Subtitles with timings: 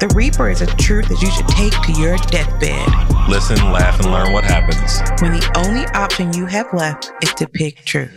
[0.00, 2.88] The Reaper is a truth that you should take to your deathbed.
[3.28, 4.98] Listen, laugh, and learn what happens.
[5.20, 8.10] When the only option you have left is to pick truth.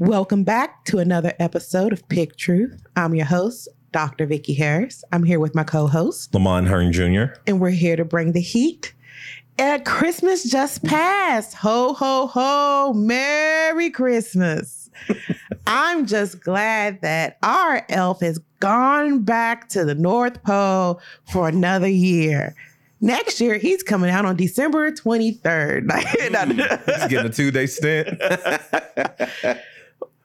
[0.00, 2.82] Welcome back to another episode of Pick Truth.
[2.96, 4.26] I'm your host, Dr.
[4.26, 5.04] Vicki Harris.
[5.12, 7.38] I'm here with my co-host, Lamont Hearn Jr.
[7.46, 8.92] and we're here to bring the heat.
[9.56, 11.54] And Christmas just passed.
[11.54, 12.92] Ho, ho, ho.
[12.92, 14.90] Merry Christmas.
[15.68, 21.88] I'm just glad that our elf has gone back to the North Pole for another
[21.88, 22.54] year.
[23.00, 25.92] Next year, he's coming out on December 23rd.
[26.98, 28.20] He's getting a two day stint.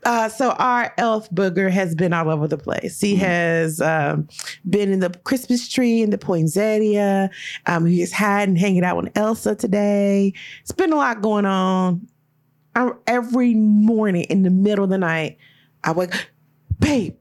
[0.05, 2.99] Uh, so our elf booger has been all over the place.
[2.99, 4.27] He has um,
[4.69, 7.30] been in the Christmas tree in the poinsettia.
[7.67, 10.33] Um, he's hiding, hanging out with Elsa today.
[10.61, 12.08] It's been a lot going on.
[12.75, 15.38] I, every morning in the middle of the night,
[15.83, 16.11] I wake,
[16.80, 17.15] babe,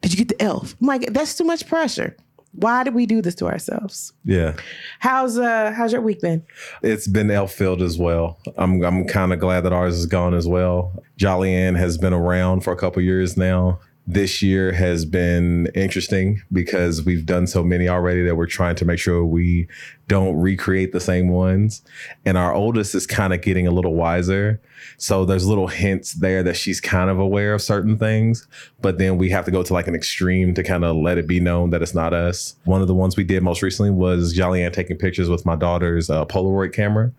[0.00, 0.74] did you get the elf?
[0.80, 2.16] I'm like, that's too much pressure.
[2.52, 4.12] Why did we do this to ourselves?
[4.24, 4.54] yeah.
[5.00, 6.44] How's uh how's your week been?
[6.82, 8.38] It's been elf filled as well.
[8.56, 11.02] I'm I'm kind of glad that ours is gone as well.
[11.16, 13.80] Jolly Ann has been around for a couple years now.
[14.10, 18.86] This year has been interesting because we've done so many already that we're trying to
[18.86, 19.68] make sure we
[20.06, 21.82] don't recreate the same ones.
[22.24, 24.62] And our oldest is kind of getting a little wiser.
[24.96, 28.48] So there's little hints there that she's kind of aware of certain things,
[28.80, 31.26] but then we have to go to like an extreme to kind of let it
[31.26, 32.56] be known that it's not us.
[32.64, 35.54] One of the ones we did most recently was Jolly Ann taking pictures with my
[35.54, 37.12] daughter's uh, Polaroid camera.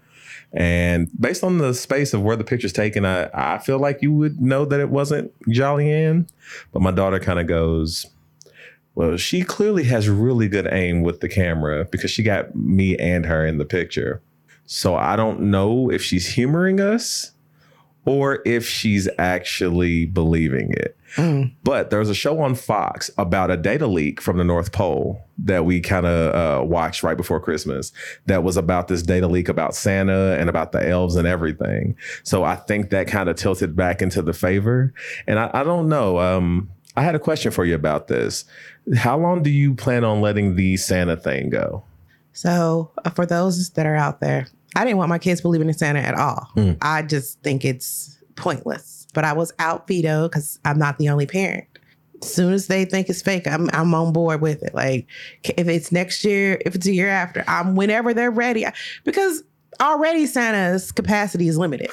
[0.53, 4.11] And based on the space of where the picture's taken, I, I feel like you
[4.13, 6.27] would know that it wasn't Jolly Ann.
[6.71, 8.07] But my daughter kind of goes,
[8.95, 13.25] Well, she clearly has really good aim with the camera because she got me and
[13.25, 14.21] her in the picture.
[14.65, 17.31] So I don't know if she's humoring us
[18.05, 20.95] or if she's actually believing it.
[21.63, 25.21] But there was a show on Fox about a data leak from the North Pole
[25.39, 27.91] that we kind of uh, watched right before Christmas.
[28.27, 31.95] That was about this data leak about Santa and about the elves and everything.
[32.23, 34.93] So I think that kind of tilted back into the favor.
[35.27, 36.19] And I, I don't know.
[36.19, 38.45] Um, I had a question for you about this.
[38.95, 41.83] How long do you plan on letting the Santa thing go?
[42.33, 45.73] So, uh, for those that are out there, I didn't want my kids believing in
[45.73, 46.47] Santa at all.
[46.55, 46.77] Mm.
[46.81, 49.07] I just think it's pointless.
[49.13, 51.65] But I was out veto because I'm not the only parent.
[52.21, 54.75] As soon as they think it's fake, I'm I'm on board with it.
[54.75, 55.07] Like
[55.43, 58.65] if it's next year, if it's a year after, I'm whenever they're ready.
[59.03, 59.43] Because
[59.81, 61.89] already Santa's capacity is limited.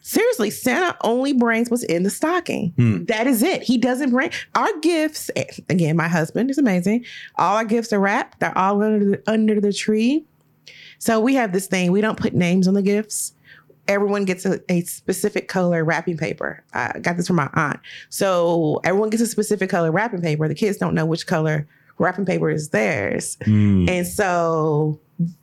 [0.00, 2.72] Seriously, Santa only brings what's in the stocking.
[2.76, 3.04] Hmm.
[3.06, 3.62] That is it.
[3.64, 5.30] He doesn't bring our gifts.
[5.68, 7.04] Again, my husband is amazing.
[7.36, 8.38] All our gifts are wrapped.
[8.38, 10.24] They're all under the, under the tree.
[10.98, 11.92] So we have this thing.
[11.92, 13.32] We don't put names on the gifts.
[13.88, 16.64] Everyone gets a, a specific color wrapping paper.
[16.74, 17.78] I got this from my aunt.
[18.08, 20.48] So everyone gets a specific color wrapping paper.
[20.48, 21.66] The kids don't know which color
[21.98, 23.88] wrapping paper is theirs, Hmm.
[23.88, 24.98] and so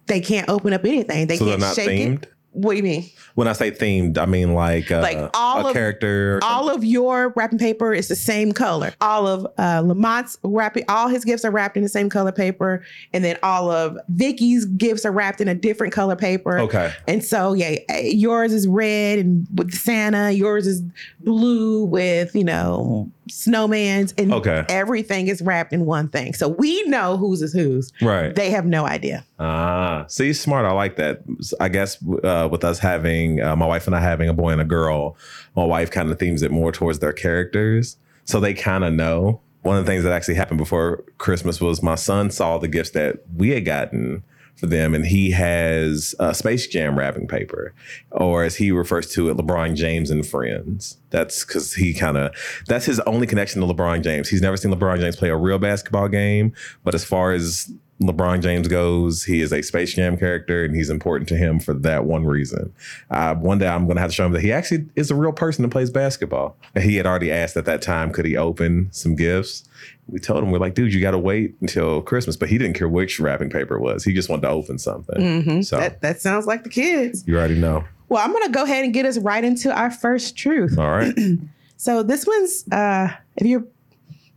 [0.07, 1.27] they can't open up anything.
[1.27, 2.23] They so can't not shake themed?
[2.23, 2.33] it.
[2.53, 3.09] What do you mean?
[3.35, 6.39] When I say themed, I mean like, uh, Like all a of- character.
[6.43, 8.93] All of your wrapping paper is the same color.
[9.01, 12.83] All of uh, Lamont's wrapping, all his gifts are wrapped in the same color paper,
[13.11, 16.59] and then all of Vicki's gifts are wrapped in a different color paper.
[16.59, 16.93] Okay.
[17.07, 20.31] And so, yeah, yours is red and with Santa.
[20.31, 20.81] Yours is
[21.21, 24.65] blue with you know snowman's, and Okay.
[24.69, 26.33] everything is wrapped in one thing.
[26.33, 27.91] So we know whose is whose.
[28.01, 28.35] Right.
[28.35, 29.23] They have no idea.
[29.39, 30.65] Ah, see, smart.
[30.65, 31.21] I like that.
[31.59, 34.61] I guess uh, with us having uh, my wife and I having a boy and
[34.61, 35.15] a girl,
[35.55, 39.41] my wife kind of themes it more towards their characters, so they kind of know.
[39.61, 42.91] One of the things that actually happened before Christmas was my son saw the gifts
[42.91, 44.23] that we had gotten
[44.55, 47.73] for them, and he has uh, Space Jam wrapping paper,
[48.11, 50.97] or as he refers to it, LeBron James and Friends.
[51.09, 52.35] That's because he kind of
[52.67, 54.29] that's his only connection to LeBron James.
[54.29, 56.53] He's never seen LeBron James play a real basketball game,
[56.83, 60.89] but as far as LeBron James goes, he is a Space Jam character, and he's
[60.89, 62.73] important to him for that one reason.
[63.09, 65.15] Uh, one day, I'm going to have to show him that he actually is a
[65.15, 66.57] real person and plays basketball.
[66.75, 69.63] And he had already asked at that time, could he open some gifts?
[70.07, 72.35] We told him, we're like, dude, you got to wait until Christmas.
[72.35, 74.03] But he didn't care which wrapping paper it was.
[74.03, 75.21] He just wanted to open something.
[75.21, 75.61] Mm-hmm.
[75.61, 77.23] So That that sounds like the kids.
[77.27, 77.85] you already know.
[78.09, 80.77] Well, I'm gonna go ahead and get us right into our first truth.
[80.77, 81.13] All right.
[81.75, 83.65] So this one's uh if you're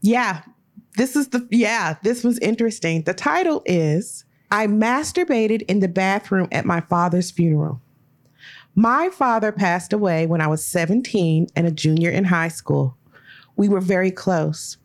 [0.01, 0.43] yeah,
[0.97, 3.03] this is the yeah, this was interesting.
[3.03, 7.81] The title is I masturbated in the bathroom at my father's funeral.
[8.75, 12.97] My father passed away when I was 17 and a junior in high school.
[13.57, 14.77] We were very close.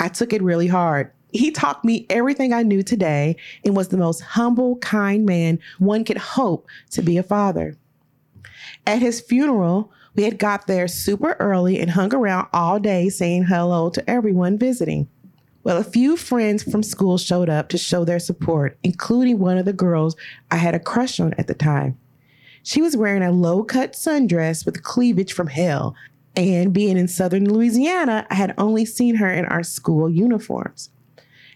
[0.00, 1.10] I took it really hard.
[1.32, 6.04] He taught me everything I knew today and was the most humble, kind man one
[6.04, 7.76] could hope to be a father.
[8.86, 13.44] At his funeral, we had got there super early and hung around all day saying
[13.44, 15.08] hello to everyone visiting.
[15.64, 19.64] Well, a few friends from school showed up to show their support, including one of
[19.64, 20.14] the girls
[20.50, 21.98] I had a crush on at the time.
[22.62, 25.94] She was wearing a low cut sundress with cleavage from hell,
[26.36, 30.90] and being in southern Louisiana, I had only seen her in our school uniforms.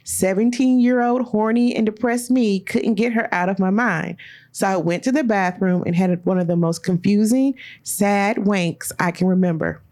[0.05, 4.17] 17 year old horny and depressed me couldn't get her out of my mind.
[4.53, 8.91] So I went to the bathroom and had one of the most confusing, sad wanks
[8.99, 9.83] I can remember.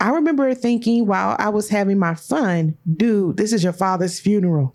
[0.00, 4.74] I remember thinking while I was having my fun, dude, this is your father's funeral.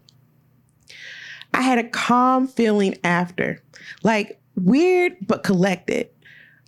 [1.53, 3.61] I had a calm feeling after,
[4.03, 6.09] like weird but collected.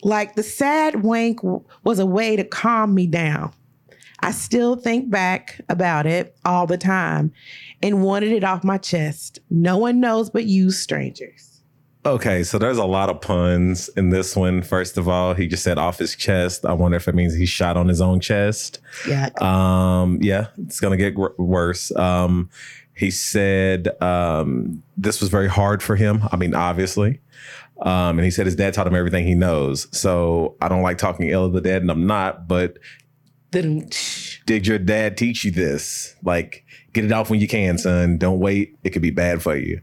[0.04, 1.40] Like the sad wank
[1.84, 3.54] was a way to calm me down.
[4.22, 7.32] I still think back about it all the time
[7.82, 9.40] and wanted it off my chest.
[9.50, 11.51] No one knows but you, strangers.
[12.04, 14.64] Okay, so there's a lot of puns in this one.
[14.64, 16.66] First of all, he just said off his chest.
[16.66, 18.80] I wonder if it means he shot on his own chest.
[19.08, 19.30] Yeah.
[19.40, 21.96] Um, yeah, it's gonna get wor- worse.
[21.96, 22.50] Um,
[22.96, 26.24] he said um, this was very hard for him.
[26.32, 27.20] I mean, obviously.
[27.82, 29.88] Um, and he said his dad taught him everything he knows.
[29.96, 32.48] So I don't like talking ill of the dead, and I'm not.
[32.48, 32.78] But
[33.52, 33.90] Then
[34.46, 36.16] did your dad teach you this?
[36.24, 38.18] Like, get it off when you can, son.
[38.18, 38.78] Don't wait.
[38.84, 39.82] It could be bad for you.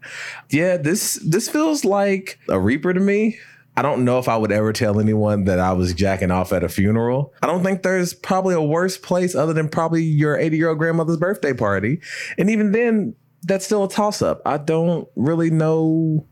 [0.51, 3.39] Yeah, this this feels like a reaper to me.
[3.77, 6.65] I don't know if I would ever tell anyone that I was jacking off at
[6.65, 7.33] a funeral.
[7.43, 10.79] I don't think there's probably a worse place other than probably your 80 year old
[10.79, 12.01] grandmother's birthday party.
[12.37, 13.15] And even then,
[13.45, 14.43] that's still a toss up.
[14.45, 16.27] I don't really know.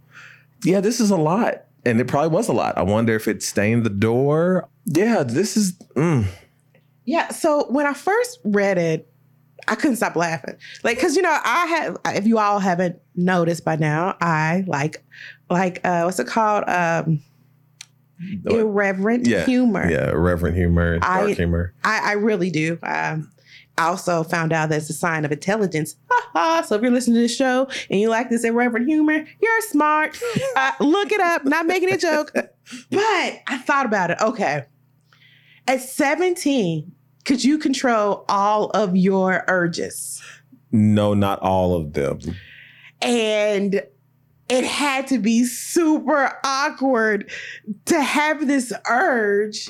[0.64, 1.66] Yeah, this is a lot.
[1.84, 2.76] And it probably was a lot.
[2.76, 4.68] I wonder if it stained the door.
[4.86, 5.74] Yeah, this is.
[5.94, 6.26] Mm.
[7.04, 7.28] Yeah.
[7.28, 9.08] So when I first read it,
[9.68, 10.56] I couldn't stop laughing.
[10.84, 15.02] Like, cause you know, I had, if you all haven't noticed by now, I like,
[15.50, 16.64] like, uh, what's it called?
[16.68, 17.20] Um,
[18.44, 19.88] irreverent Yeah, humor.
[19.90, 21.74] Yeah, irreverent humor, dark I- humor.
[21.84, 22.78] I, I really do.
[22.82, 23.30] Um,
[23.78, 25.96] I also found out that's a sign of intelligence.
[26.10, 26.62] Ha ha.
[26.62, 30.18] So if you're listening to the show and you like this irreverent humor, you're smart.
[30.56, 31.44] Uh, look it up.
[31.44, 32.32] Not making a joke.
[32.90, 34.18] But I thought about it.
[34.20, 34.64] Okay.
[35.68, 36.90] At 17,
[37.26, 40.22] could you control all of your urges?
[40.70, 42.20] No, not all of them.
[43.02, 43.82] And
[44.48, 47.30] it had to be super awkward
[47.86, 49.68] to have this urge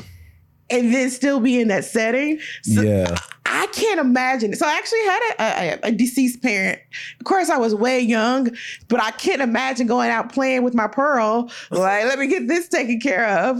[0.68, 2.40] and then still be in that setting.
[2.62, 3.16] So yeah.
[3.46, 4.54] I can't imagine.
[4.54, 6.80] So I actually had a, a, a deceased parent.
[7.20, 8.50] Of course, I was way young,
[8.88, 11.50] but I can't imagine going out playing with my pearl.
[11.70, 13.58] Like, let me get this taken care of.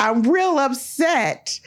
[0.00, 1.60] I'm real upset.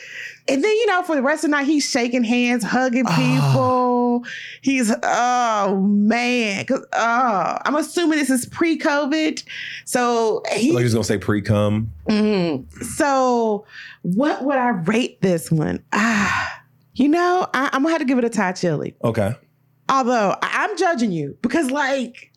[0.50, 4.26] And then, you know, for the rest of the night, he's shaking hands, hugging people.
[4.62, 6.66] He's, oh man.
[6.66, 9.42] Cause, oh, I'm assuming this is pre COVID.
[9.86, 11.94] So he, Like he was gonna say pre cum.
[12.10, 12.70] Mhm.
[12.84, 13.66] So,
[14.02, 15.82] what would I rate this one?
[15.94, 16.62] Ah,
[16.96, 18.96] you know, I, I'm gonna have to give it a Thai chili.
[19.04, 19.34] Okay.
[19.88, 22.33] Although I, I'm judging you because, like,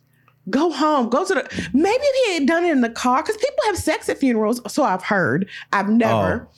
[0.51, 1.69] go home, go to the.
[1.73, 4.61] Maybe if he had done it in the car, because people have sex at funerals.
[4.73, 5.49] So I've heard.
[5.73, 6.49] I've never.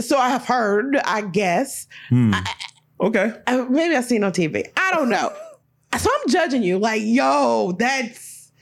[0.00, 0.96] So I have heard.
[1.04, 1.86] I guess.
[2.08, 2.34] Hmm.
[3.00, 3.32] Okay.
[3.46, 4.66] Uh, maybe I've seen on TV.
[4.76, 5.32] I don't know.
[5.98, 6.78] so I'm judging you.
[6.78, 8.52] Like, yo, that's.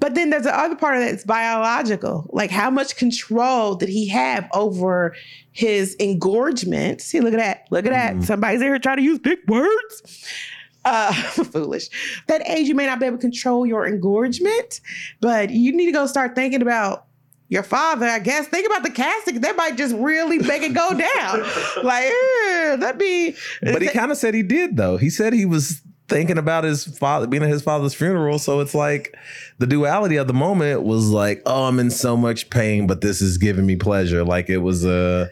[0.00, 1.12] But then there's the other part of that.
[1.12, 2.30] It's biological.
[2.32, 5.16] Like, how much control did he have over
[5.50, 7.00] his engorgement?
[7.00, 7.66] See, look at that.
[7.72, 8.14] Look at that.
[8.14, 8.24] Mhm.
[8.24, 10.02] Somebody's here trying to use big words.
[10.88, 11.88] Uh, foolish.
[12.28, 14.80] That age, you may not be able to control your engorgement,
[15.20, 17.04] but you need to go start thinking about
[17.48, 18.46] your father, I guess.
[18.48, 19.40] Think about the casting.
[19.40, 21.84] That might just really make it go down.
[21.84, 23.34] like, eh, that'd be.
[23.62, 24.96] But he kind of said he did though.
[24.96, 28.38] He said he was thinking about his father being at his father's funeral.
[28.38, 29.14] So it's like
[29.58, 33.20] the duality of the moment was like, oh, I'm in so much pain, but this
[33.20, 34.24] is giving me pleasure.
[34.24, 35.30] Like it was a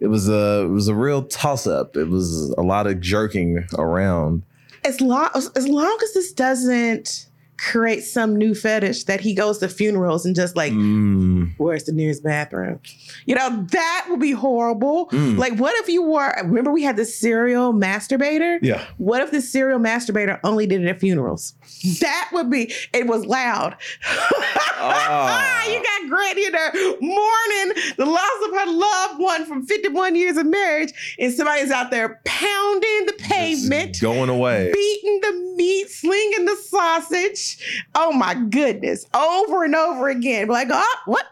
[0.00, 1.96] it was a it was a real toss up.
[1.96, 4.42] It was a lot of jerking around.
[4.86, 7.26] As long as long as this doesn't
[7.58, 11.92] create some new fetish that he goes to funerals and just like Mm, where's the
[11.92, 12.80] nearest bathroom
[13.24, 15.38] you know that would be horrible Mm.
[15.38, 18.84] like what if you were remember we had the serial masturbator yeah.
[18.98, 21.54] what if the serial masturbator only did it at funerals
[22.00, 23.76] that would be it was loud
[24.78, 25.66] Ah.
[25.70, 30.36] you got Granny in there mourning the loss of her loved one from 51 years
[30.36, 34.70] of marriage and somebody's out there pounding the pavement Just going away.
[34.72, 37.84] beating the meat, slinging the sausage.
[37.94, 39.06] Oh my goodness.
[39.14, 40.48] Over and over again.
[40.48, 41.26] Like, oh, what?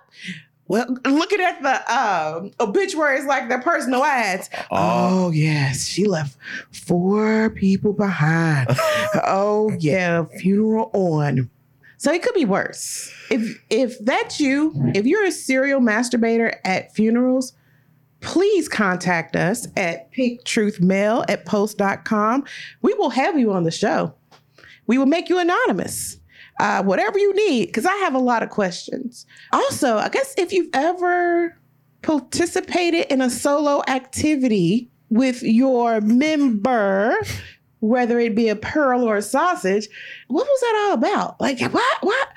[0.66, 4.48] Well, looking at the um, obituaries like their personal ads.
[4.70, 6.38] Oh, yes, she left
[6.72, 8.68] four people behind.
[9.26, 11.50] oh yeah, funeral on.
[11.98, 13.12] So it could be worse.
[13.30, 17.52] If if that's you, if you're a serial masturbator at funerals,
[18.24, 22.44] please contact us at picktruthmail at post.com.
[22.82, 24.14] We will have you on the show.
[24.86, 26.18] We will make you anonymous.
[26.60, 29.26] Uh, whatever you need, because I have a lot of questions.
[29.52, 31.58] Also, I guess if you've ever
[32.02, 37.16] participated in a solo activity with your member,
[37.84, 39.88] whether it be a pearl or a sausage,
[40.28, 41.40] what was that all about?
[41.40, 42.02] Like, what?
[42.02, 42.28] What?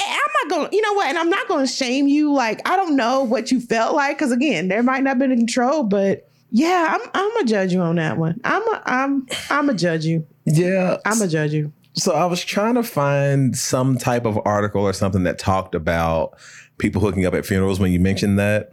[0.00, 1.08] I'm not going to, you know what?
[1.08, 2.32] And I'm not going to shame you.
[2.32, 5.36] Like, I don't know what you felt like, because again, there might not have been
[5.36, 8.40] control, but yeah, I'm I'm gonna judge you on that one.
[8.42, 10.26] I'm a, I'm I'm gonna judge you.
[10.46, 10.96] Yeah.
[11.04, 11.72] I'm gonna judge you.
[11.92, 16.38] So I was trying to find some type of article or something that talked about
[16.78, 18.72] people hooking up at funerals when you mentioned that.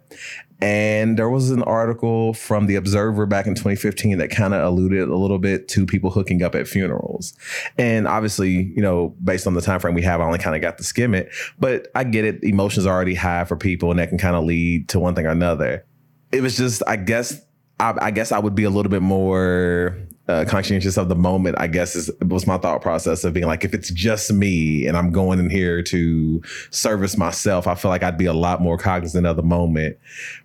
[0.65, 5.07] And there was an article from the Observer back in 2015 that kind of alluded
[5.07, 7.36] a little bit to people hooking up at funerals.
[7.77, 10.63] And obviously, you know, based on the time frame we have, I only kind of
[10.63, 11.29] got to skim it.
[11.60, 12.43] But I get it.
[12.43, 15.27] Emotions are already high for people, and that can kind of lead to one thing
[15.27, 15.86] or another.
[16.31, 17.39] It was just, I guess,
[17.79, 19.95] I, I guess I would be a little bit more
[20.27, 23.63] uh, conscientious of the moment, I guess is was my thought process of being like,
[23.63, 26.41] if it's just me and I'm going in here to
[26.72, 29.98] service myself, I feel like I'd be a lot more cognizant of the moment.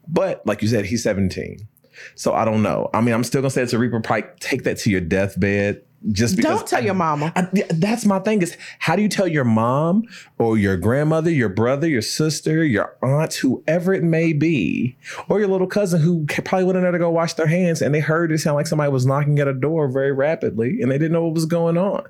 [0.06, 1.66] But like you said, he's 17.
[2.14, 2.90] So I don't know.
[2.92, 4.00] I mean, I'm still gonna say it's a Reaper.
[4.00, 5.82] Probably take that to your deathbed.
[6.12, 7.30] Just because Don't tell your mama.
[7.36, 10.04] I, yeah, that's my thing is how do you tell your mom
[10.38, 14.96] or your grandmother, your brother, your sister, your aunt, whoever it may be,
[15.28, 17.94] or your little cousin who probably went in there to go wash their hands and
[17.94, 20.96] they heard it sound like somebody was knocking at a door very rapidly and they
[20.96, 22.02] didn't know what was going on.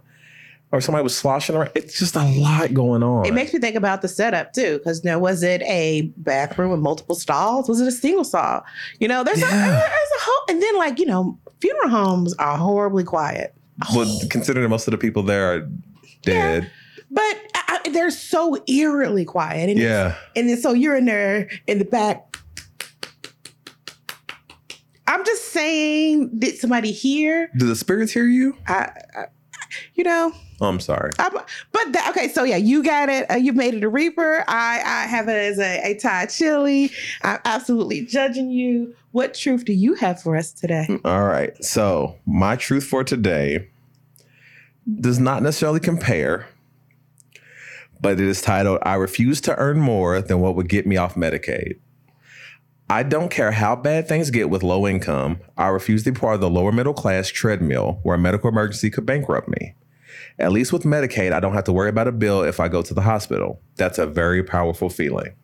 [0.72, 1.72] Or somebody was sloshing around.
[1.74, 3.26] It's just a lot going on.
[3.26, 6.78] It makes me think about the setup too, because now was it a bathroom with
[6.78, 7.68] multiple stalls?
[7.68, 8.62] Was it a single stall?
[9.00, 12.56] You know, there's, a, there's a whole, and then like you know, funeral homes are
[12.56, 13.52] horribly quiet,
[13.94, 15.68] well, considering most of the people there are
[16.22, 16.70] dead.
[17.10, 17.22] but
[17.54, 20.16] I, I- they're so eerily quiet, and Yeah.
[20.36, 22.36] and then so you're in there in the back.
[25.06, 27.50] I'm just saying, did somebody hear?
[27.56, 28.56] Do the spirits hear you?
[28.68, 29.24] I, I
[29.94, 31.12] you know, Oh, I'm sorry.
[31.18, 33.30] I'm, but that, okay, so yeah, you got it.
[33.30, 34.44] Uh, you made it a Reaper.
[34.46, 36.90] I, I have it as a, a Thai chili.
[37.22, 38.94] I'm absolutely judging you.
[39.12, 40.86] What truth do you have for us today?
[41.04, 41.56] All right.
[41.64, 43.70] So, my truth for today
[45.00, 46.46] does not necessarily compare,
[48.00, 51.14] but it is titled I Refuse to Earn More Than What Would Get Me Off
[51.14, 51.78] Medicaid.
[52.90, 55.38] I don't care how bad things get with low income.
[55.56, 58.90] I refuse to be part of the lower middle class treadmill where a medical emergency
[58.90, 59.76] could bankrupt me.
[60.40, 62.82] At least with Medicaid, I don't have to worry about a bill if I go
[62.82, 63.62] to the hospital.
[63.76, 65.36] That's a very powerful feeling.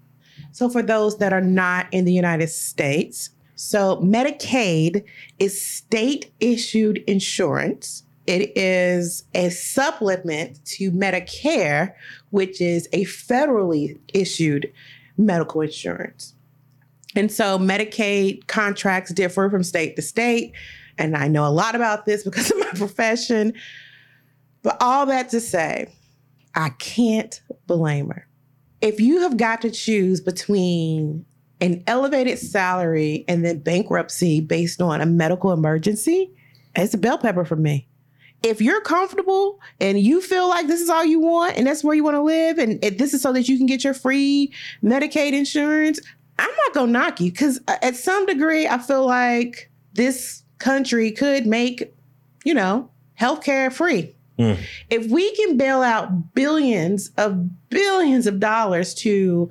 [0.51, 5.05] So, for those that are not in the United States, so Medicaid
[5.39, 8.03] is state issued insurance.
[8.27, 11.95] It is a supplement to Medicare,
[12.31, 14.73] which is a federally issued
[15.17, 16.35] medical insurance.
[17.17, 20.53] And so Medicaid contracts differ from state to state.
[20.99, 23.55] And I know a lot about this because of my profession.
[24.63, 25.93] But all that to say,
[26.55, 28.29] I can't blame her.
[28.81, 31.25] If you have got to choose between
[31.61, 36.31] an elevated salary and then bankruptcy based on a medical emergency,
[36.75, 37.89] it's a bell pepper for me.
[38.43, 41.97] If you're comfortable and you feel like this is all you want and that's where
[41.97, 45.33] you want to live, and this is so that you can get your free Medicaid
[45.33, 45.99] insurance,
[46.39, 51.47] I'm not gonna knock you because at some degree, I feel like this country could
[51.47, 51.95] make,
[52.45, 52.91] you know,
[53.21, 54.15] healthcare free.
[54.39, 54.59] Mm.
[54.91, 59.51] If we can bail out billions of billions of dollars to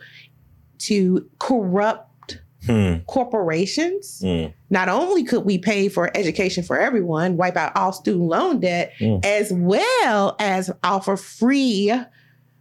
[0.79, 2.95] to corrupt Hmm.
[3.05, 4.51] corporations, Mm.
[4.71, 8.91] not only could we pay for education for everyone, wipe out all student loan debt,
[8.99, 9.23] Mm.
[9.23, 11.93] as well as offer free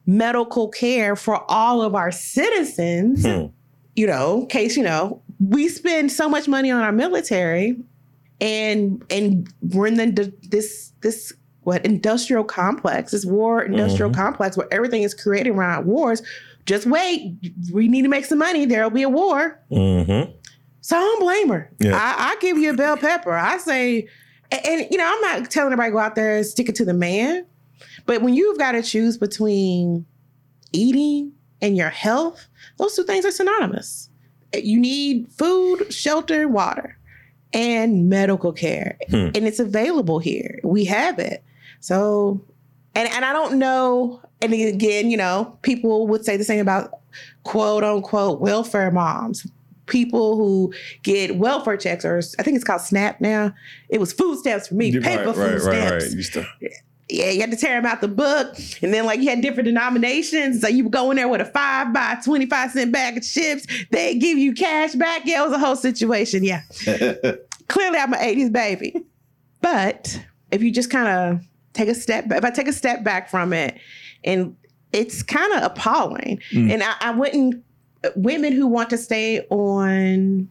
[0.07, 3.47] medical care for all of our citizens, Hmm.
[3.95, 7.77] You know, in case, you know, we spend so much money on our military
[8.41, 11.33] and and we're in the this this
[11.63, 16.23] what industrial complex, this war industrial complex where everything is created around wars.
[16.67, 17.37] Just wait,
[17.73, 18.65] we need to make some money.
[18.65, 19.61] There'll be a war.
[19.71, 20.33] Mm-hmm.
[20.81, 21.71] So I don't blame her.
[21.79, 21.95] Yeah.
[21.95, 23.33] I, I give you a bell pepper.
[23.33, 24.09] I say,
[24.51, 26.85] and, and, you know, I'm not telling everybody go out there and stick it to
[26.85, 27.47] the man,
[28.07, 30.07] but when you've got to choose between
[30.73, 31.33] eating
[31.65, 32.47] and your health,
[32.79, 34.11] those two things are synonymous.
[34.55, 36.97] You need food, shelter, water,
[37.53, 39.29] and medical care, Hmm.
[39.35, 40.61] and it's available here.
[40.63, 41.43] We have it.
[41.81, 42.41] So,
[42.95, 44.21] and and I don't know.
[44.43, 46.91] And again, you know, people would say the same about
[47.45, 49.47] quote unquote welfare moms,
[49.87, 53.55] people who get welfare checks, or I think it's called SNAP now.
[53.89, 56.13] It was food stamps for me, paper food stamps.
[56.15, 56.47] Used to,
[57.09, 58.57] Yeah, you had to tear them out the book.
[58.83, 60.63] And then, like, you had different denominations.
[60.63, 63.67] So you would go in there with a five by 25 cent bag of chips.
[63.91, 65.23] They give you cash back.
[65.27, 66.45] Yeah, it was a whole situation.
[66.45, 66.63] Yeah.
[67.69, 69.05] Clearly, I'm an 80s baby.
[69.61, 70.19] But
[70.51, 73.53] if you just kind of take a step, if I take a step back from
[73.53, 73.79] it,
[74.25, 74.57] and
[74.93, 76.41] it's kind of appalling.
[76.53, 76.73] Mm.
[76.73, 77.63] And I, I wouldn't,
[78.17, 80.49] women who want to stay on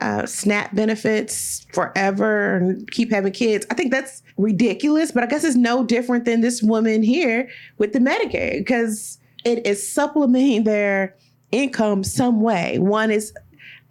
[0.00, 3.66] uh, SNAP benefits forever and keep having kids.
[3.70, 7.48] I think that's ridiculous, but I guess it's no different than this woman here
[7.78, 11.14] with the Medicaid because it is supplementing their
[11.52, 12.78] income some way.
[12.78, 13.32] One is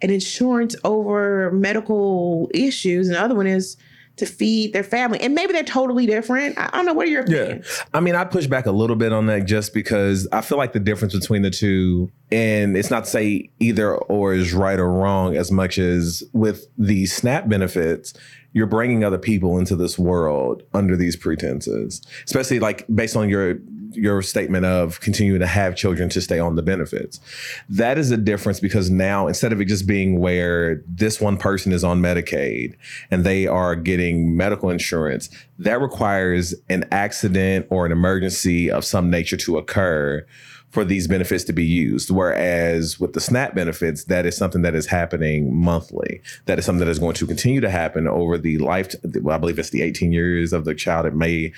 [0.02, 3.76] an insurance over medical issues, and the other one is
[4.16, 5.20] to feed their family.
[5.20, 6.56] And maybe they're totally different.
[6.58, 6.92] I don't know.
[6.92, 7.58] What are your Yeah.
[7.92, 10.72] I mean, I push back a little bit on that just because I feel like
[10.72, 14.90] the difference between the two, and it's not to say either or is right or
[14.90, 18.14] wrong as much as with the SNAP benefits,
[18.54, 23.58] you're bringing other people into this world under these pretenses, especially like based on your
[23.96, 27.20] your statement of continuing to have children to stay on the benefits.
[27.68, 31.72] That is a difference because now instead of it just being where this one person
[31.72, 32.74] is on Medicaid
[33.12, 39.10] and they are getting medical insurance, that requires an accident or an emergency of some
[39.10, 40.26] nature to occur
[40.74, 42.10] for these benefits to be used.
[42.10, 46.20] Whereas with the SNAP benefits, that is something that is happening monthly.
[46.46, 48.92] That is something that is going to continue to happen over the life.
[49.22, 51.06] Well, I believe it's the 18 years of the child.
[51.06, 51.52] It may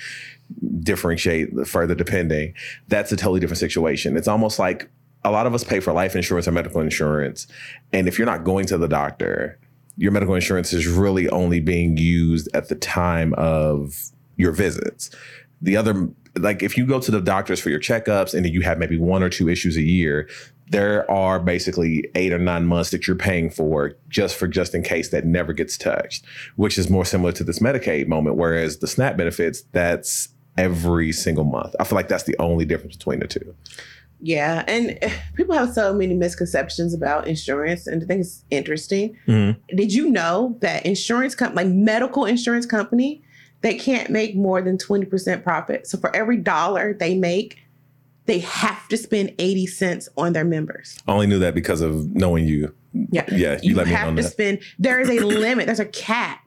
[0.81, 2.53] differentiate further depending.
[2.89, 4.15] That's a totally different situation.
[4.15, 4.87] It's almost like
[5.25, 7.47] a lot of us pay for life insurance or medical insurance.
[7.91, 9.57] And if you're not going to the doctor,
[9.97, 15.09] your medical insurance is really only being used at the time of your visits.
[15.59, 16.07] The other,
[16.39, 19.23] like if you go to the doctors for your checkups and you have maybe one
[19.23, 20.29] or two issues a year,
[20.69, 24.83] there are basically eight or nine months that you're paying for just for just in
[24.83, 26.25] case that never gets touched,
[26.55, 28.35] which is more similar to this Medicaid moment.
[28.35, 31.75] Whereas the SNAP benefits, that's every single month.
[31.79, 33.55] I feel like that's the only difference between the two.
[34.19, 39.15] Yeah, and eh, people have so many misconceptions about insurance, and I think it's interesting.
[39.27, 39.75] Mm-hmm.
[39.75, 43.21] Did you know that insurance company, like medical insurance company,
[43.61, 45.87] they can't make more than twenty percent profit.
[45.87, 47.59] So for every dollar they make,
[48.25, 50.97] they have to spend eighty cents on their members.
[51.07, 52.73] I only knew that because of knowing you.
[52.93, 54.01] Yeah, Yeah, you, you, let me know that.
[54.01, 54.31] They have to that.
[54.31, 54.59] spend.
[54.79, 55.65] There is a limit.
[55.65, 56.43] There's a cap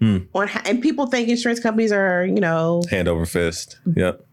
[0.00, 0.18] Hmm.
[0.34, 3.78] on, how, and people think insurance companies are, you know, Hand over fist.
[3.94, 4.26] Yep.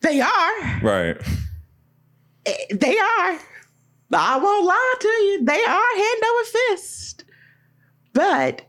[0.00, 0.80] they are.
[0.80, 1.16] Right.
[2.46, 3.38] Eh, They are.
[4.14, 5.44] I won't lie to you.
[5.44, 7.24] They are hand over fist.
[8.12, 8.62] But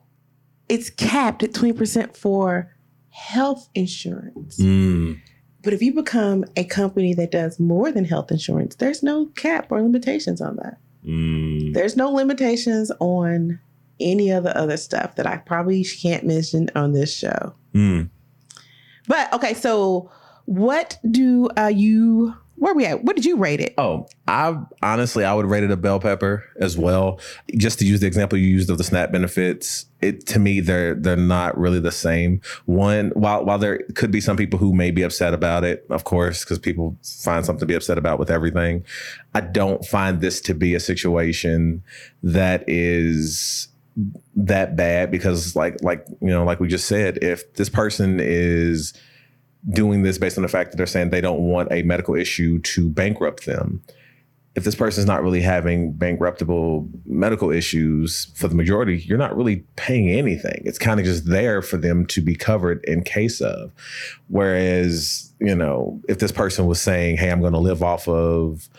[0.69, 2.73] it's capped at 20% for
[3.13, 4.59] health insurance.
[4.59, 5.21] Mm.
[5.61, 9.67] But if you become a company that does more than health insurance, there's no cap
[9.71, 10.77] or limitations on that.
[11.05, 11.73] Mm.
[11.73, 13.59] There's no limitations on
[13.99, 17.53] any of the other stuff that I probably can't mention on this show.
[17.73, 18.09] Mm.
[19.07, 20.11] But okay, so
[20.45, 23.03] what do uh, you, where we at?
[23.03, 23.73] What did you rate it?
[23.77, 27.19] Oh, I honestly I would rate it a bell pepper as well.
[27.57, 30.95] Just to use the example you used of the SNAP benefits, it to me they're
[30.95, 32.41] they're not really the same.
[32.65, 36.03] One, while while there could be some people who may be upset about it, of
[36.03, 38.85] course, because people find something to be upset about with everything.
[39.33, 41.83] I don't find this to be a situation
[42.21, 43.67] that is
[44.35, 48.93] that bad because like like you know like we just said if this person is
[49.69, 52.59] doing this based on the fact that they're saying they don't want a medical issue
[52.59, 53.81] to bankrupt them.
[54.55, 59.65] If this person's not really having bankruptable medical issues for the majority, you're not really
[59.77, 60.61] paying anything.
[60.63, 63.71] It's kind of just there for them to be covered in case of.
[64.27, 68.69] Whereas, you know, if this person was saying, hey, I'm going to live off of,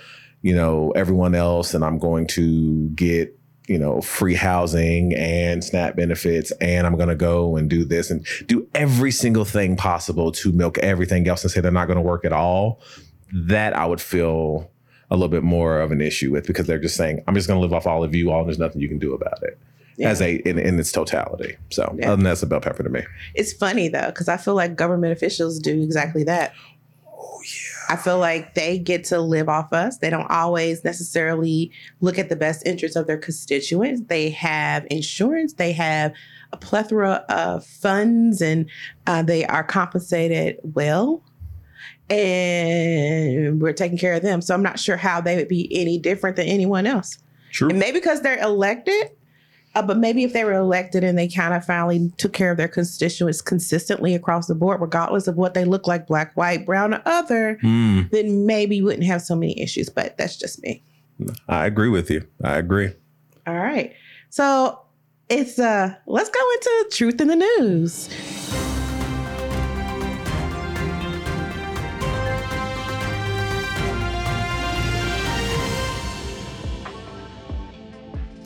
[0.42, 5.96] you know, everyone else and I'm going to get you know, free housing and SNAP
[5.96, 10.30] benefits, and I'm going to go and do this and do every single thing possible
[10.32, 12.80] to milk everything else and say they're not going to work at all.
[13.32, 14.70] That I would feel
[15.10, 17.58] a little bit more of an issue with because they're just saying, I'm just going
[17.58, 19.58] to live off all of you all, and there's nothing you can do about it.
[19.96, 20.10] Yeah.
[20.10, 22.08] As a in, in its totality, so Yeah.
[22.08, 23.02] other than that's a bell pepper to me.
[23.34, 26.52] It's funny though, because I feel like government officials do exactly that.
[27.88, 29.98] I feel like they get to live off us.
[29.98, 31.70] They don't always necessarily
[32.00, 34.02] look at the best interests of their constituents.
[34.08, 36.12] They have insurance, they have
[36.52, 38.70] a plethora of funds, and
[39.06, 41.22] uh, they are compensated well.
[42.10, 44.40] And we're taking care of them.
[44.40, 47.18] So I'm not sure how they would be any different than anyone else.
[47.50, 47.70] true.
[47.70, 49.10] And maybe because they're elected,
[49.74, 52.56] uh, but maybe if they were elected and they kind of finally took care of
[52.56, 56.94] their constituents consistently across the board, regardless of what they look like black, white, brown,
[56.94, 59.88] or other, Mm, then maybe you wouldn't have so many issues.
[59.88, 60.82] But that's just me.
[61.48, 62.26] I agree with you.
[62.42, 62.92] I agree.
[63.46, 63.94] All right.
[64.30, 64.80] So
[65.28, 68.08] it's uh let's go into truth in the news.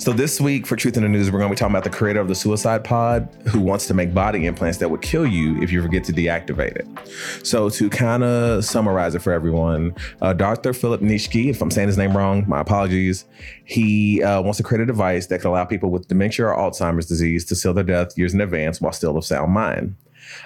[0.08, 1.90] So this week for Truth in the News, we're going to be talking about the
[1.90, 5.62] creator of the Suicide Pod, who wants to make body implants that would kill you
[5.62, 7.46] if you forget to deactivate it.
[7.46, 10.72] So to kind of summarize it for everyone, uh, Dr.
[10.72, 13.26] Philip Nitschke, if I'm saying his name wrong, my apologies.
[13.66, 17.04] He uh, wants to create a device that can allow people with dementia or Alzheimer's
[17.04, 19.94] disease to seal their death years in advance while still of sound mind.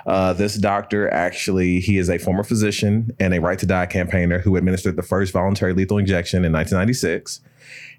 [0.06, 4.40] Uh, this doctor actually, he is a former physician and a right to die campaigner
[4.40, 7.42] who administered the first voluntary lethal injection in 1996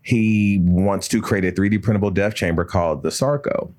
[0.03, 3.73] he wants to create a 3D printable death chamber called the Sarco.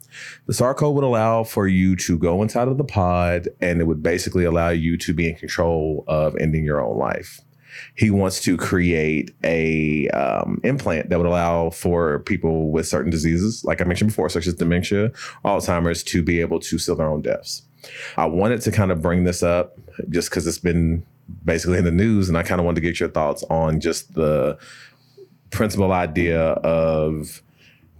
[0.46, 4.02] The Sarco would allow for you to go inside of the pod and it would
[4.02, 7.40] basically allow you to be in control of ending your own life.
[7.94, 13.64] He wants to create a um, implant that would allow for people with certain diseases,
[13.64, 15.10] like I mentioned before, such as dementia,
[15.44, 17.62] Alzheimer's, to be able to seal their own deaths.
[18.16, 19.76] I wanted to kind of bring this up
[20.08, 21.04] just because it's been
[21.44, 24.14] basically in the news, and I kind of wanted to get your thoughts on just
[24.14, 24.56] the
[25.55, 27.43] principal idea of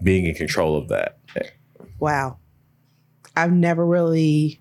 [0.03, 1.19] being in control of that.
[1.99, 2.39] Wow.
[3.37, 4.61] I've never really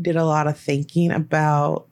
[0.00, 1.86] did a lot of thinking about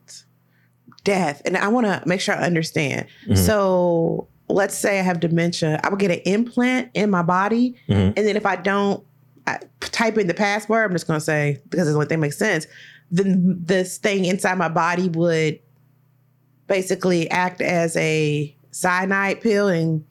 [1.04, 1.42] death.
[1.44, 3.06] And I want to make sure I understand.
[3.26, 3.36] Mhm.
[3.38, 5.80] So let's say I have dementia.
[5.82, 7.74] I would get an implant in my body.
[7.88, 8.14] Mhm.
[8.16, 9.04] And then if I don't
[9.46, 12.18] I type in the password, I'm just going to say, because it's the only thing
[12.18, 12.66] that makes sense,
[13.10, 15.58] then this thing inside my body would
[16.66, 20.04] basically act as a cyanide pill and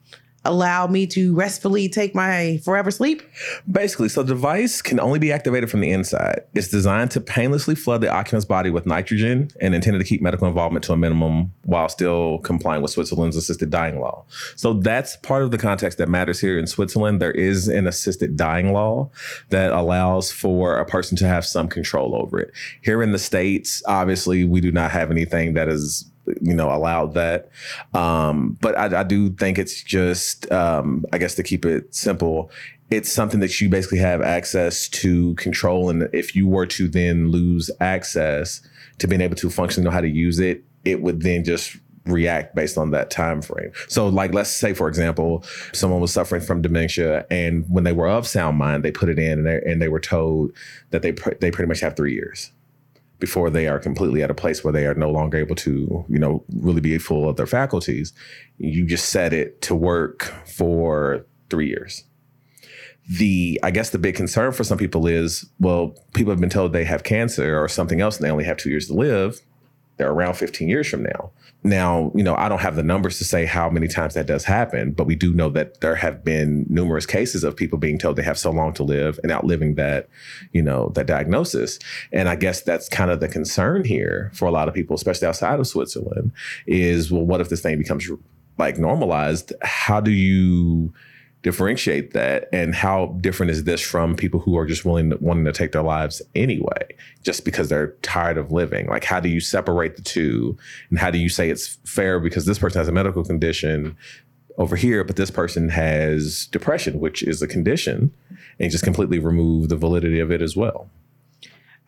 [0.44, 3.22] allow me to restfully take my forever sleep.
[3.70, 6.42] Basically, so the device can only be activated from the inside.
[6.54, 10.46] It's designed to painlessly flood the occupant's body with nitrogen and intended to keep medical
[10.48, 14.24] involvement to a minimum while still complying with Switzerland's assisted dying law.
[14.56, 17.20] So that's part of the context that matters here in Switzerland.
[17.20, 19.10] There is an assisted dying law
[19.50, 22.52] that allows for a person to have some control over it.
[22.80, 27.14] Here in the States, obviously, we do not have anything that is you know allowed
[27.14, 27.50] that.
[27.94, 32.50] Um but I, I do think it's just um i guess to keep it simple
[32.90, 35.90] it's something that you basically have access to control.
[35.90, 38.62] And if you were to then lose access
[38.96, 42.54] to being able to functionally know how to use it it would then just react
[42.54, 43.70] based on that time frame.
[43.88, 48.08] So like let's say for example someone was suffering from dementia and when they were
[48.08, 50.52] of sound mind they put it in and they, and they were told
[50.90, 52.50] that they pr- they pretty much have three years
[53.18, 56.18] before they are completely at a place where they are no longer able to, you
[56.18, 58.12] know, really be full of their faculties.
[58.58, 62.04] You just set it to work for three years.
[63.10, 66.72] The, I guess the big concern for some people is, well, people have been told
[66.72, 69.40] they have cancer or something else and they only have two years to live.
[69.98, 71.30] They're around 15 years from now.
[71.64, 74.44] Now, you know, I don't have the numbers to say how many times that does
[74.44, 78.16] happen, but we do know that there have been numerous cases of people being told
[78.16, 80.08] they have so long to live and outliving that,
[80.52, 81.80] you know, that diagnosis.
[82.12, 85.26] And I guess that's kind of the concern here for a lot of people, especially
[85.26, 86.30] outside of Switzerland,
[86.66, 88.08] is well, what if this thing becomes
[88.56, 89.52] like normalized?
[89.62, 90.92] How do you
[91.42, 95.44] differentiate that and how different is this from people who are just willing to, wanting
[95.44, 96.86] to take their lives anyway
[97.22, 100.56] just because they're tired of living like how do you separate the two
[100.90, 103.96] and how do you say it's fair because this person has a medical condition
[104.56, 108.12] over here but this person has depression which is a condition
[108.58, 110.90] and just completely remove the validity of it as well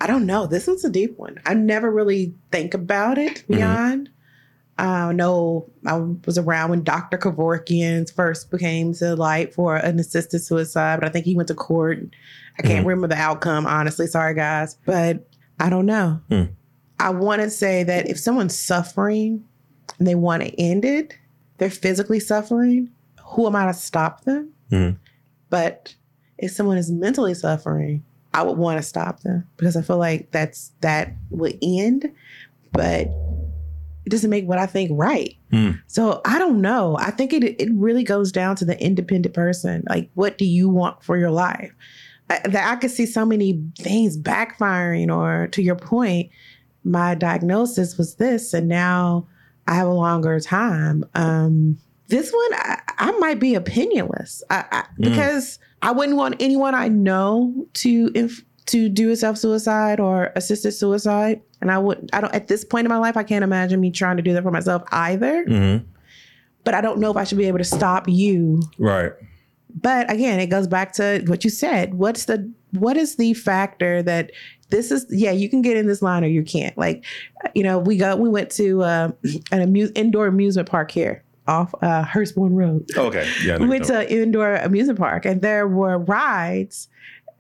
[0.03, 0.47] I don't know.
[0.47, 1.39] This one's a deep one.
[1.45, 3.55] I never really think about it mm-hmm.
[3.55, 4.11] beyond.
[4.81, 7.19] I know I was around when Dr.
[7.19, 11.55] Kevorkian first became to light for an assisted suicide, but I think he went to
[11.55, 11.99] court.
[12.59, 12.89] I can't Mhm.
[12.89, 14.07] remember the outcome, honestly.
[14.07, 14.77] Sorry, guys.
[14.87, 15.27] But
[15.59, 16.21] I don't know.
[16.31, 16.45] Hmm.
[16.99, 19.45] I want to say that if someone's suffering
[19.99, 21.15] and they want to end it,
[21.59, 22.89] they're physically suffering,
[23.23, 24.49] who am I to stop them?
[24.71, 24.97] Mhm.
[25.51, 25.95] But
[26.39, 30.31] if someone is mentally suffering, I would want to stop them because I feel like
[30.31, 32.11] that's that would end,
[32.73, 33.09] but
[34.07, 35.37] it doesn't make what I think right.
[35.51, 35.73] Hmm.
[35.87, 36.97] So I don't know.
[36.99, 39.85] I think it it really goes down to the independent person.
[39.89, 41.73] Like, what do you want for your life?
[42.31, 46.31] I, that I could see so many things backfiring, or to your point,
[46.85, 49.27] my diagnosis was this, and now
[49.67, 51.05] I have a longer time.
[51.15, 51.77] Um,
[52.09, 55.11] this one, I, I might be opinionless I, I, Mm.
[55.11, 60.33] because I wouldn't want anyone I know to inf- to do a self suicide or
[60.37, 63.45] assisted suicide, and I would I don't at this point in my life I can't
[63.45, 65.45] imagine me trying to do that for myself either.
[65.45, 65.85] mm-hmm.
[66.63, 69.13] But I don't know if I should be able to stop you right
[69.75, 71.95] but again, it goes back to what you said.
[71.95, 74.31] What's the what is the factor that
[74.71, 75.07] this is?
[75.11, 76.77] Yeah, you can get in this line or you can't.
[76.77, 77.05] Like,
[77.55, 79.13] you know, we go we went to uh,
[79.53, 82.89] an amuse, indoor amusement park here off uh, Hurstbourne Road.
[82.97, 83.29] Okay.
[83.45, 83.59] Yeah.
[83.59, 86.89] We went to an indoor amusement park, and there were rides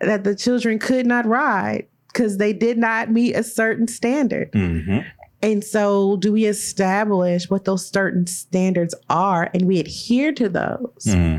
[0.01, 4.51] that the children could not ride because they did not meet a certain standard.
[4.53, 4.99] hmm
[5.43, 11.05] And so, do we establish what those certain standards are, and we adhere to those?
[11.07, 11.39] hmm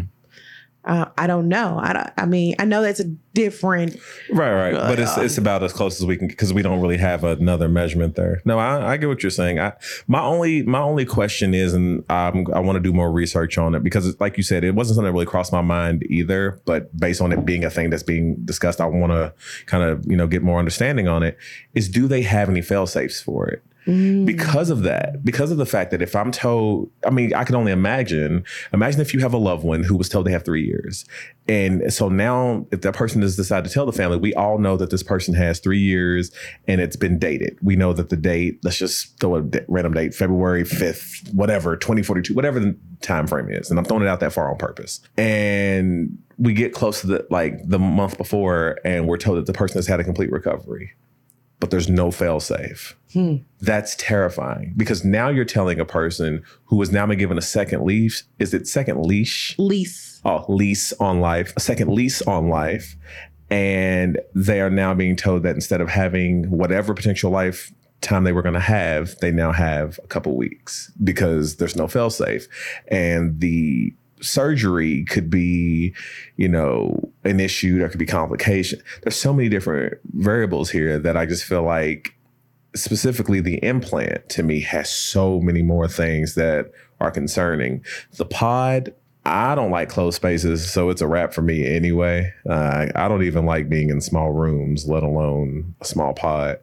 [0.84, 1.80] Uh, I don't know.
[1.80, 3.98] I, don't, I mean, I know that's a different.
[4.32, 4.74] Right, right.
[4.74, 7.24] But it's Uh, it's about as close as we can because we don't really have
[7.24, 8.41] another measurement there.
[8.46, 9.60] No, I, I get what you're saying.
[9.60, 9.74] I
[10.08, 13.76] my only my only question is, and I'm, I want to do more research on
[13.76, 16.60] it because, like you said, it wasn't something that really crossed my mind either.
[16.65, 19.34] But based on it being a thing that's being discussed, I want to
[19.65, 21.38] kind of you know get more understanding on it.
[21.74, 23.63] Is do they have any fail safes for it?
[23.88, 24.28] Mm.
[24.28, 27.56] because of that, because of the fact that if I'm told, I mean, I can
[27.56, 30.63] only imagine, imagine if you have a loved one who was told they have three
[30.63, 31.04] years.
[31.48, 34.78] And so now, if that person has decided to tell the family, we all know
[34.78, 36.32] that this person has three years
[36.68, 37.58] and it's been dated.
[37.62, 42.34] We know that the date, let's just throw a random date, February 5th, whatever, 2042,
[42.34, 43.70] whatever the time frame is.
[43.70, 45.02] And I'm throwing it out that far on purpose.
[45.18, 49.54] And we get close to the like the month before and we're told that the
[49.54, 50.94] person has had a complete recovery,
[51.62, 53.38] but there's no fail safe Hmm.
[53.62, 57.84] that's terrifying because now you're telling a person who has now been given a second
[57.86, 58.24] leash.
[58.39, 59.56] Is it second leash?
[59.58, 60.19] Lease.
[60.26, 62.95] Oh, lease on life, a second lease on life.
[63.50, 68.32] And they are now being told that instead of having whatever potential life time they
[68.32, 72.47] were going to have, they now have a couple weeks because there's no fail safe.
[72.88, 75.94] And the surgery could be,
[76.38, 77.80] you know, an issue.
[77.80, 78.82] There could be complication.
[79.04, 82.16] There's so many different variables here that I just feel like
[82.76, 87.84] specifically the implant to me has so many more things that are concerning.
[88.16, 88.94] The pod,
[89.26, 92.34] I don't like closed spaces, so it's a wrap for me anyway.
[92.50, 96.60] Uh, I don't even like being in small rooms, let alone a small pod.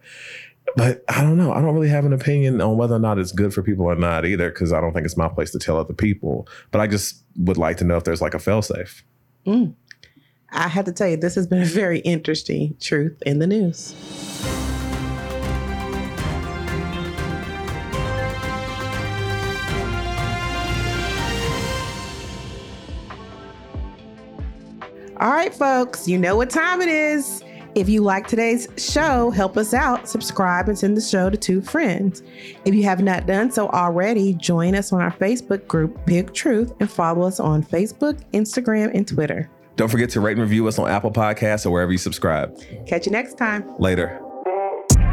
[0.77, 1.53] But I don't know.
[1.53, 3.95] I don't really have an opinion on whether or not it's good for people or
[3.97, 6.47] not either, because I don't think it's my place to tell other people.
[6.71, 9.03] But I just would like to know if there's like a failsafe.
[9.47, 9.75] Mm.
[10.51, 13.95] I have to tell you, this has been a very interesting truth in the news.
[25.21, 27.43] All right, folks, you know what time it is.
[27.79, 31.61] If you like today's show, help us out, subscribe, and send the show to two
[31.61, 32.25] friends.
[32.65, 36.73] If you have not done so already, join us on our Facebook group, Pick Truth,
[36.81, 39.49] and follow us on Facebook, Instagram, and Twitter.
[39.77, 42.59] Don't forget to rate and review us on Apple Podcasts or wherever you subscribe.
[42.89, 43.65] Catch you next time.
[43.79, 44.21] Later.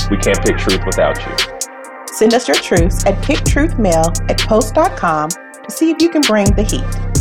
[0.10, 1.60] We can't pick truth without you.
[2.14, 6.64] Send us your truths at picktruthmail at post.com to see if you can bring the
[6.64, 7.15] heat.